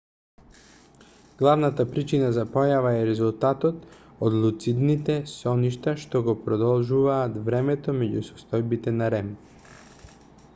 главната 1.41 1.83
причина 1.95 2.31
за 2.37 2.45
појавава 2.55 2.93
е 3.01 3.03
резултатот 3.09 3.83
од 4.29 4.37
луцидните 4.45 5.19
соништа 5.33 5.93
што 6.05 6.23
го 6.29 6.37
продолжуваат 6.47 7.39
времето 7.51 7.97
меѓу 8.01 8.25
состојбите 8.31 8.95
на 8.99 9.13
rem 9.17 9.33